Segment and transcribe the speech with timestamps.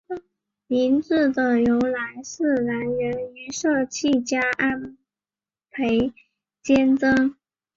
[0.65, 4.97] 名字的由来是来自于设计家安部
[6.63, 7.37] 兼章。